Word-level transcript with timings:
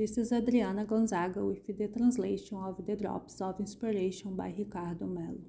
This 0.00 0.16
is 0.16 0.32
Adriana 0.32 0.86
Gonzaga 0.86 1.44
with 1.44 1.66
the 1.66 1.86
translation 1.86 2.56
of 2.56 2.86
The 2.86 2.96
Drops 2.96 3.38
of 3.42 3.60
Inspiration 3.60 4.34
by 4.34 4.54
Ricardo 4.56 5.04
Mello. 5.04 5.42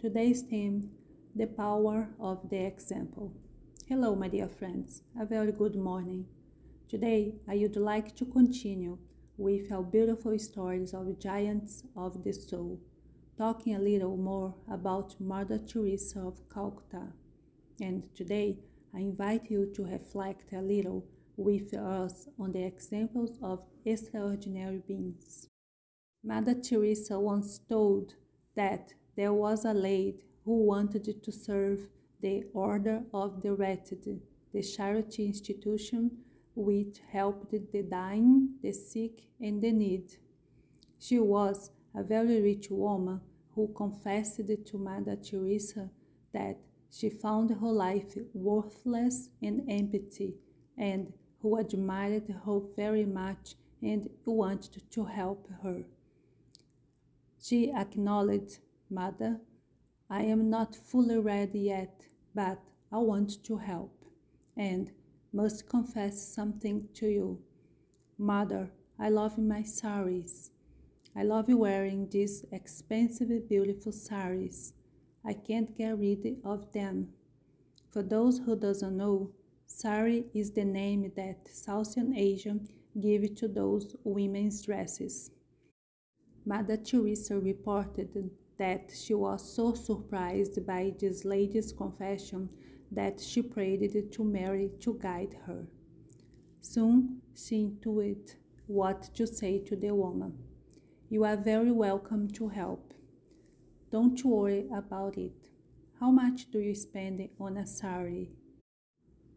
Today's 0.00 0.42
theme 0.42 0.88
The 1.34 1.48
Power 1.48 2.08
of 2.20 2.48
the 2.48 2.64
Example. 2.64 3.32
Hello, 3.88 4.14
my 4.14 4.28
dear 4.28 4.46
friends. 4.46 5.02
A 5.18 5.26
very 5.26 5.50
good 5.50 5.74
morning. 5.74 6.26
Today, 6.88 7.34
I 7.48 7.56
would 7.56 7.74
like 7.74 8.14
to 8.14 8.24
continue 8.24 8.98
with 9.36 9.72
our 9.72 9.82
beautiful 9.82 10.38
stories 10.38 10.94
of 10.94 11.18
giants 11.18 11.82
of 11.96 12.22
the 12.22 12.32
soul, 12.32 12.78
talking 13.36 13.74
a 13.74 13.80
little 13.80 14.16
more 14.16 14.54
about 14.70 15.20
Mother 15.20 15.58
Teresa 15.58 16.20
of 16.20 16.48
Calcutta. 16.48 17.08
And 17.80 18.04
today, 18.14 18.58
I 18.94 19.00
invite 19.00 19.50
you 19.50 19.72
to 19.74 19.86
reflect 19.86 20.52
a 20.52 20.60
little 20.60 21.04
with 21.36 21.74
us 21.74 22.28
on 22.38 22.52
the 22.52 22.64
examples 22.64 23.38
of 23.42 23.62
extraordinary 23.84 24.82
beings. 24.86 25.48
Mother 26.24 26.54
Teresa 26.54 27.18
once 27.18 27.58
told 27.68 28.14
that 28.54 28.94
there 29.16 29.32
was 29.32 29.64
a 29.64 29.74
lady 29.74 30.24
who 30.44 30.64
wanted 30.64 31.22
to 31.22 31.32
serve 31.32 31.88
the 32.20 32.44
Order 32.52 33.02
of 33.12 33.42
the 33.42 33.52
Wretched, 33.52 34.20
the 34.52 34.62
charity 34.62 35.26
institution 35.26 36.10
which 36.54 37.00
helped 37.10 37.50
the 37.50 37.82
dying, 37.82 38.54
the 38.62 38.72
sick, 38.72 39.22
and 39.40 39.62
the 39.62 39.72
needy. 39.72 40.18
She 40.98 41.18
was 41.18 41.70
a 41.94 42.02
very 42.02 42.40
rich 42.40 42.68
woman 42.70 43.20
who 43.54 43.72
confessed 43.74 44.40
to 44.66 44.78
Mother 44.78 45.16
Teresa 45.16 45.90
that 46.32 46.58
she 46.90 47.08
found 47.08 47.50
her 47.50 47.72
life 47.72 48.16
worthless 48.34 49.30
and 49.42 49.64
empty, 49.68 50.34
and 50.76 51.12
who 51.42 51.56
admired 51.58 52.34
her 52.44 52.60
very 52.76 53.04
much 53.04 53.56
and 53.82 54.08
wanted 54.24 54.88
to 54.92 55.04
help 55.04 55.48
her. 55.62 55.82
She 57.42 57.72
acknowledged, 57.72 58.58
Mother, 58.88 59.40
I 60.08 60.22
am 60.22 60.48
not 60.48 60.76
fully 60.76 61.18
ready 61.18 61.60
yet, 61.60 62.04
but 62.34 62.60
I 62.92 62.98
want 62.98 63.42
to 63.44 63.56
help, 63.56 64.04
and 64.56 64.92
must 65.32 65.68
confess 65.68 66.22
something 66.22 66.88
to 66.94 67.08
you. 67.08 67.40
Mother, 68.18 68.70
I 68.98 69.08
love 69.08 69.38
my 69.38 69.62
saris. 69.62 70.50
I 71.16 71.24
love 71.24 71.48
wearing 71.48 72.08
these 72.08 72.44
expensive, 72.52 73.48
beautiful 73.48 73.92
saris. 73.92 74.74
I 75.24 75.32
can't 75.32 75.76
get 75.76 75.98
rid 75.98 76.36
of 76.44 76.72
them. 76.72 77.08
For 77.90 78.02
those 78.02 78.38
who 78.38 78.56
doesn't 78.56 78.96
know, 78.96 79.32
sari 79.74 80.26
is 80.34 80.50
the 80.50 80.64
name 80.64 81.10
that 81.16 81.48
Southeast 81.48 81.98
Asia 82.14 82.56
give 83.00 83.34
to 83.34 83.48
those 83.48 83.96
women's 84.04 84.60
dresses. 84.60 85.30
Mother 86.44 86.76
Teresa 86.76 87.38
reported 87.38 88.30
that 88.58 88.92
she 88.94 89.14
was 89.14 89.40
so 89.56 89.72
surprised 89.72 90.66
by 90.66 90.92
this 90.98 91.24
lady's 91.24 91.72
confession 91.72 92.50
that 92.90 93.18
she 93.18 93.40
prayed 93.40 94.12
to 94.12 94.24
Mary 94.24 94.70
to 94.80 94.98
guide 95.00 95.36
her. 95.46 95.66
Soon 96.60 97.22
she 97.34 97.62
intuited 97.62 98.34
what 98.66 99.02
to 99.14 99.26
say 99.26 99.58
to 99.58 99.74
the 99.74 99.94
woman. 99.94 100.34
You 101.08 101.24
are 101.24 101.36
very 101.36 101.72
welcome 101.72 102.28
to 102.32 102.48
help. 102.48 102.92
Don't 103.90 104.22
worry 104.22 104.68
about 104.72 105.16
it. 105.16 105.48
How 105.98 106.10
much 106.10 106.50
do 106.50 106.58
you 106.58 106.74
spend 106.74 107.26
on 107.40 107.56
a 107.56 107.66
sari? 107.66 108.32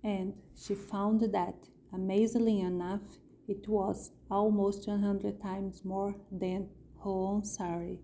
And 0.06 0.36
she 0.56 0.76
found 0.76 1.22
that, 1.34 1.56
amazingly 1.92 2.60
enough, 2.62 3.02
it 3.48 3.68
was 3.68 4.12
almost 4.30 4.88
100 4.88 5.42
times 5.42 5.84
more 5.84 6.16
than 6.32 6.70
her 7.04 7.10
own 7.10 7.44
sari. 7.44 8.00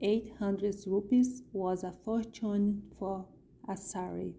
800 0.00 0.76
rupees 0.86 1.42
was 1.52 1.82
a 1.82 1.92
fortune 2.04 2.82
for 2.96 3.26
a 3.68 3.76
sari. 3.76 4.36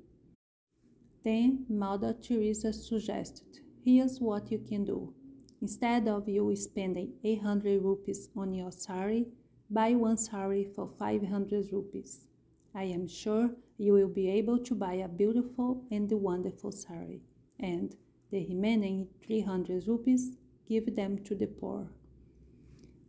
Then 1.25 1.66
Mother 1.68 2.13
Teresa 2.13 2.72
suggested, 2.72 3.59
here's 3.84 4.19
what 4.22 4.50
you 4.50 4.59
can 4.59 4.86
do. 4.86 5.13
Instead 5.62 6.07
of 6.07 6.30
you 6.30 6.56
spending 6.56 7.12
800 7.25 7.81
rupees 7.84 8.30
on 8.38 8.53
your 8.53 8.72
sari, 8.72 9.28
buy 9.69 9.96
one 9.96 10.18
sari 10.18 10.63
for 10.63 10.90
500 10.97 11.74
rupees. 11.74 12.28
I 12.74 12.84
am 12.84 13.08
sure 13.08 13.52
you 13.78 13.94
will 13.94 14.08
be 14.08 14.30
able 14.30 14.59
to 14.59 14.76
buy 14.76 14.94
a 14.94 15.08
beautiful 15.08 15.84
and 15.92 16.09
wonderful 16.12 16.72
sari, 16.72 17.22
and 17.59 17.96
the 18.32 18.46
remaining 18.48 19.09
300 19.26 19.88
rupees 19.88 20.38
give 20.68 20.96
them 20.96 21.18
to 21.26 21.36
the 21.36 21.48
poor. 21.48 21.88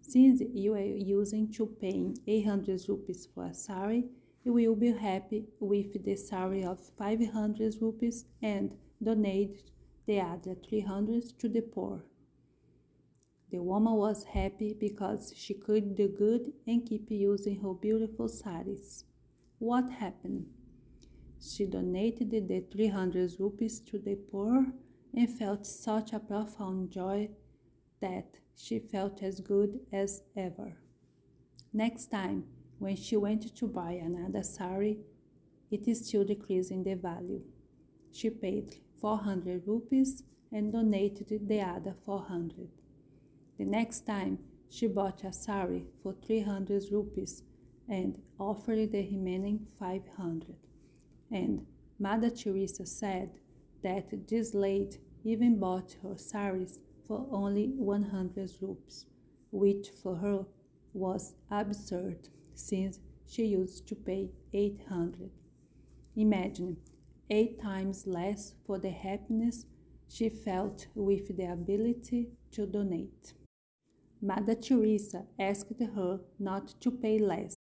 Since 0.01 0.43
you 0.53 0.75
are 0.75 0.81
using 0.81 1.53
to 1.53 1.67
paying 1.67 2.19
800 2.27 2.89
rupees 2.89 3.29
for 3.33 3.45
a 3.45 3.55
sari, 3.55 4.05
you 4.45 4.53
will 4.53 4.75
be 4.75 4.93
happy 4.93 5.45
with 5.61 6.05
the 6.05 6.17
sari 6.17 6.65
of 6.65 6.81
500 6.99 7.77
rupees 7.81 8.25
and 8.43 8.77
donate 9.01 9.63
the 10.07 10.21
other 10.21 10.57
300 10.69 11.39
to 11.39 11.49
the 11.49 11.63
poor. 11.63 12.05
The 13.53 13.63
woman 13.63 13.95
was 13.95 14.25
happy 14.25 14.75
because 14.75 15.33
she 15.37 15.55
could 15.55 15.95
do 15.95 16.09
good 16.09 16.53
and 16.67 16.85
keep 16.85 17.11
using 17.11 17.61
her 17.61 17.75
beautiful 17.75 18.27
saris. 18.27 19.05
What 19.63 19.91
happened? 19.91 20.47
She 21.41 21.67
donated 21.67 22.33
the 22.33 22.65
300 22.73 23.37
rupees 23.39 23.79
to 23.91 23.97
the 23.97 24.17
poor 24.17 24.67
and 25.15 25.31
felt 25.31 25.69
such 25.69 26.13
a 26.13 26.19
profound 26.19 26.91
joy 26.91 27.29
that 28.01 28.39
she 28.57 28.81
felt 28.81 29.23
as 29.23 29.39
good 29.39 29.79
as 29.93 30.23
ever. 30.37 30.73
Next 31.73 32.07
time, 32.07 32.43
when 32.81 32.97
she 32.97 33.17
went 33.17 33.55
to 33.55 33.69
buy 33.69 33.93
another 33.93 34.43
sari, 34.43 34.99
it 35.71 35.87
is 35.87 36.09
still 36.09 36.25
decreasing 36.25 36.83
the 36.83 36.95
value. 36.95 37.43
She 38.11 38.31
paid 38.31 38.75
400 39.01 39.63
rupees 39.69 40.25
and 40.51 40.73
donated 40.73 41.47
the 41.47 41.61
other 41.61 41.95
400. 42.05 42.69
The 43.59 43.65
next 43.65 44.07
time, 44.07 44.41
she 44.69 44.89
bought 44.89 45.23
a 45.23 45.33
sari 45.33 45.87
for 46.03 46.15
300 46.15 46.91
rupees 46.91 47.45
and 47.89 48.21
offered 48.39 48.93
the 48.93 49.09
remaining 49.11 49.67
500. 49.79 50.57
And 51.31 51.67
Mother 51.99 52.31
Teresa 52.31 52.87
said 52.87 53.31
that 53.83 54.29
this 54.29 54.55
lady 54.55 54.99
even 55.25 55.59
bought 55.59 55.97
her 56.03 56.17
saris 56.17 56.81
for 57.07 57.27
only 57.31 57.69
100 57.77 58.51
rupees, 58.61 59.07
which 59.51 59.91
for 59.91 60.17
her 60.17 60.45
was 60.93 61.35
absurd 61.51 62.29
since 62.55 63.01
she 63.27 63.45
used 63.45 63.87
to 63.89 63.95
pay 63.95 64.31
800. 64.53 65.31
Imagine 66.17 66.77
eight 67.31 67.61
times 67.61 68.07
less 68.07 68.55
for 68.67 68.79
the 68.79 68.91
happiness 68.91 69.65
she 70.09 70.29
felt 70.29 70.87
with 70.95 71.37
the 71.37 71.51
ability 71.51 72.29
to 72.51 72.67
donate. 72.67 73.33
Mother 74.21 74.55
Teresa 74.55 75.25
asked 75.39 75.81
her 75.97 76.21
not 76.39 76.81
to 76.81 76.91
pay 76.91 77.19
less 77.19 77.55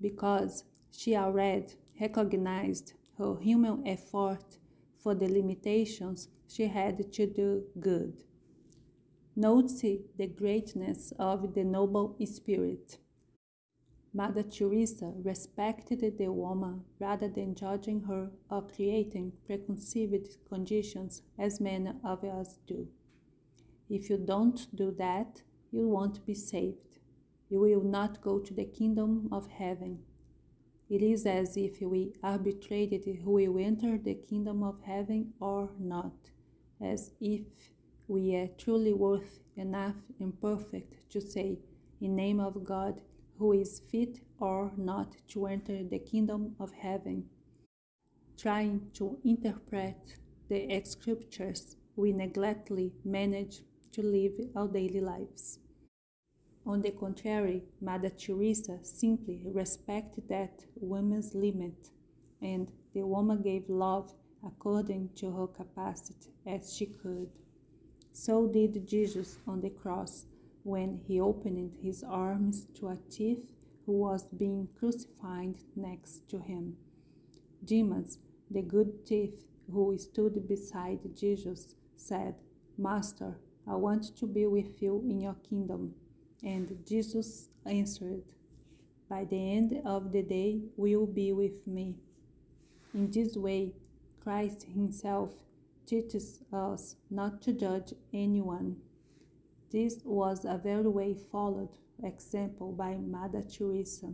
because 0.00 0.64
she 0.90 1.16
already 1.16 1.74
recognized 2.00 2.92
her 3.18 3.36
human 3.40 3.86
effort 3.86 4.58
for 4.98 5.14
the 5.14 5.28
limitations 5.28 6.28
she 6.48 6.66
had 6.66 7.12
to 7.12 7.26
do 7.26 7.64
good. 7.80 8.24
Note 9.34 9.70
the 9.80 10.26
greatness 10.26 11.12
of 11.18 11.54
the 11.54 11.64
noble 11.64 12.16
spirit. 12.24 12.98
Mother 14.14 14.42
Teresa 14.42 15.12
respected 15.22 16.16
the 16.16 16.32
woman 16.32 16.84
rather 16.98 17.28
than 17.28 17.54
judging 17.54 18.00
her 18.02 18.30
or 18.50 18.62
creating 18.62 19.32
preconceived 19.44 20.38
conditions 20.48 21.20
as 21.38 21.60
many 21.60 21.92
of 22.02 22.24
us 22.24 22.58
do. 22.66 22.88
If 23.90 24.08
you 24.08 24.16
don't 24.16 24.74
do 24.74 24.90
that, 24.92 25.42
you 25.70 25.86
won't 25.86 26.24
be 26.24 26.32
saved. 26.32 26.95
You 27.48 27.60
will 27.60 27.82
not 27.82 28.20
go 28.20 28.38
to 28.40 28.52
the 28.52 28.64
kingdom 28.64 29.28
of 29.30 29.46
heaven. 29.48 30.00
It 30.88 31.02
is 31.02 31.26
as 31.26 31.56
if 31.56 31.80
we 31.80 32.14
arbitrated 32.22 33.04
who 33.22 33.32
will 33.32 33.58
enter 33.58 33.98
the 33.98 34.14
kingdom 34.14 34.62
of 34.62 34.80
heaven 34.82 35.32
or 35.40 35.70
not, 35.78 36.30
as 36.80 37.12
if 37.20 37.42
we 38.08 38.36
are 38.36 38.48
truly 38.58 38.92
worth 38.92 39.40
enough 39.56 39.96
and 40.20 40.40
perfect 40.40 41.10
to 41.10 41.20
say, 41.20 41.58
in 42.00 42.14
name 42.14 42.40
of 42.40 42.64
God, 42.64 43.00
who 43.38 43.52
is 43.52 43.82
fit 43.90 44.20
or 44.38 44.72
not 44.76 45.16
to 45.28 45.46
enter 45.46 45.82
the 45.84 45.98
kingdom 45.98 46.54
of 46.60 46.72
heaven. 46.72 47.24
Trying 48.36 48.90
to 48.94 49.18
interpret 49.24 50.16
the 50.48 50.82
scriptures, 50.84 51.76
we 51.96 52.12
neglectfully 52.12 52.92
manage 53.04 53.62
to 53.92 54.02
live 54.02 54.34
our 54.54 54.68
daily 54.68 55.00
lives. 55.00 55.58
On 56.66 56.82
the 56.82 56.90
contrary, 56.90 57.62
Mother 57.80 58.10
Teresa 58.10 58.80
simply 58.82 59.40
respected 59.44 60.28
that 60.28 60.64
woman's 60.74 61.32
limit, 61.32 61.90
and 62.42 62.72
the 62.92 63.06
woman 63.06 63.40
gave 63.40 63.68
love 63.68 64.12
according 64.44 65.10
to 65.14 65.30
her 65.30 65.46
capacity 65.46 66.30
as 66.44 66.74
she 66.74 66.86
could. 66.86 67.30
So 68.12 68.48
did 68.48 68.86
Jesus 68.88 69.38
on 69.46 69.60
the 69.60 69.70
cross 69.70 70.26
when 70.64 71.00
he 71.06 71.20
opened 71.20 71.76
his 71.80 72.02
arms 72.02 72.66
to 72.74 72.88
a 72.88 72.96
thief 72.96 73.38
who 73.86 73.92
was 73.92 74.24
being 74.36 74.68
crucified 74.76 75.54
next 75.76 76.28
to 76.28 76.40
him. 76.40 76.76
Demas, 77.64 78.18
the 78.50 78.62
good 78.62 79.06
thief 79.06 79.30
who 79.72 79.96
stood 79.96 80.48
beside 80.48 80.98
Jesus, 81.16 81.76
said, 81.96 82.34
Master, 82.76 83.38
I 83.68 83.76
want 83.76 84.16
to 84.16 84.26
be 84.26 84.46
with 84.46 84.82
you 84.82 85.04
in 85.08 85.20
your 85.20 85.36
kingdom. 85.48 85.94
And 86.42 86.84
Jesus 86.86 87.48
answered, 87.64 88.22
By 89.08 89.24
the 89.24 89.52
end 89.52 89.80
of 89.84 90.12
the 90.12 90.22
day, 90.22 90.60
will 90.76 91.06
be 91.06 91.32
with 91.32 91.66
me. 91.66 91.96
In 92.94 93.10
this 93.10 93.36
way, 93.36 93.72
Christ 94.22 94.66
Himself 94.74 95.30
teaches 95.86 96.40
us 96.52 96.96
not 97.10 97.42
to 97.42 97.52
judge 97.52 97.94
anyone. 98.12 98.76
This 99.70 100.00
was 100.04 100.44
a 100.44 100.58
very 100.58 100.88
way 100.88 101.14
followed 101.14 101.76
example 102.02 102.72
by 102.72 102.96
Mother 102.96 103.42
Teresa. 103.42 104.12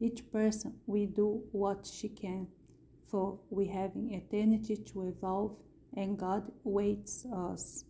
Each 0.00 0.30
person 0.30 0.74
will 0.86 1.06
do 1.06 1.42
what 1.52 1.86
she 1.86 2.08
can, 2.08 2.48
for 3.06 3.38
we 3.50 3.66
have 3.68 3.92
eternity 3.94 4.76
to 4.76 5.08
evolve 5.08 5.56
and 5.96 6.18
God 6.18 6.50
waits 6.64 7.24
us. 7.32 7.84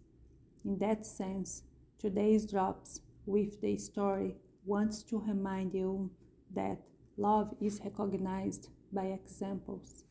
In 0.64 0.78
that 0.78 1.06
sense, 1.06 1.62
today's 1.98 2.46
drops 2.46 3.00
with 3.26 3.60
the 3.60 3.76
story 3.76 4.36
wants 4.64 5.02
to 5.02 5.18
remind 5.18 5.74
you 5.74 6.10
that 6.54 6.78
love 7.16 7.54
is 7.60 7.80
recognized 7.84 8.68
by 8.92 9.06
examples. 9.06 10.04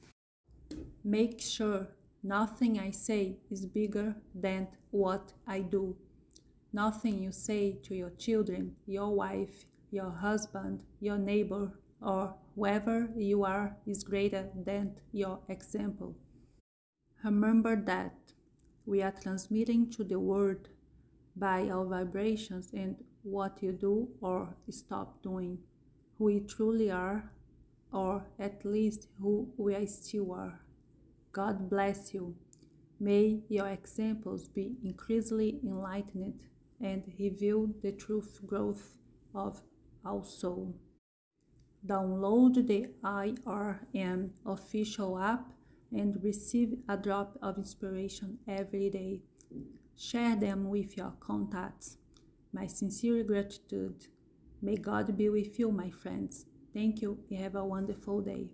Make 1.04 1.42
sure 1.42 1.88
nothing 2.24 2.80
I 2.80 2.92
say 2.92 3.38
is 3.50 3.66
bigger 3.66 4.16
than 4.34 4.68
what 4.92 5.34
I 5.48 5.62
do. 5.62 5.96
Nothing 6.72 7.22
you 7.22 7.32
say 7.32 7.78
to 7.84 7.96
your 7.96 8.12
children, 8.12 8.76
your 8.86 9.14
wife, 9.14 9.66
your 9.92 10.12
husband, 10.12 10.82
your 11.00 11.18
neighbor, 11.18 11.72
or 12.02 12.36
whoever 12.56 13.10
you 13.16 13.44
are 13.44 13.78
is 13.86 14.04
greater 14.04 14.50
than 14.56 14.96
your 15.12 15.40
example. 15.50 16.16
Remember 17.24 17.76
that 17.76 18.16
we 18.86 19.02
are 19.02 19.14
transmitting 19.22 19.90
to 19.92 20.04
the 20.04 20.20
world 20.20 20.68
by 21.36 21.70
our 21.70 21.86
vibrations 21.86 22.72
and 22.74 22.96
what 23.24 23.62
you 23.62 23.72
do 23.72 24.08
or 24.22 24.56
stop 24.70 25.22
doing, 25.24 25.58
who 26.18 26.26
we 26.26 26.40
truly 26.42 26.92
are, 26.92 27.32
or 27.92 28.26
at 28.40 28.66
least 28.66 29.08
who 29.22 29.48
we 29.58 29.86
still 29.86 30.32
are. 30.34 30.60
God 31.32 31.70
bless 31.70 32.14
you. 32.14 32.36
May 33.00 33.42
your 33.50 33.68
examples 33.68 34.48
be 34.48 34.76
increasingly 34.84 35.60
enlightened 35.64 36.40
and 36.80 37.04
reveal 37.20 37.70
the 37.82 37.92
truth 37.92 38.40
growth 38.46 38.98
of 39.34 39.62
our 40.06 40.24
soul. 40.24 40.76
Download 41.86 42.66
the 42.66 42.88
IRM 43.04 44.30
official 44.46 45.20
app 45.20 45.48
and 45.92 46.24
receive 46.24 46.78
a 46.88 46.98
drop 46.98 47.38
of 47.42 47.58
inspiration 47.58 48.38
every 48.48 48.90
day. 48.90 49.22
Share 49.96 50.36
them 50.36 50.70
with 50.70 50.98
your 50.98 51.14
contacts. 51.20 51.98
My 52.52 52.68
sincere 52.68 53.24
gratitude. 53.24 54.08
May 54.62 54.76
God 54.76 55.18
be 55.18 55.30
with 55.30 55.60
you, 55.60 55.72
my 55.72 55.90
friends. 55.90 56.46
Thank 56.74 57.02
you 57.02 57.20
and 57.30 57.40
have 57.40 57.56
a 57.56 57.66
wonderful 57.66 58.22
day. 58.22 58.50